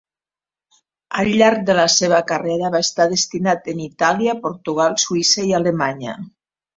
[1.23, 6.15] Al llarg de la seva carrera va estar destinat en Itàlia, Portugal, Suïssa i Alemanya.